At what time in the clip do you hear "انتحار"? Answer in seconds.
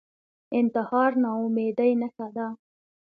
0.59-1.11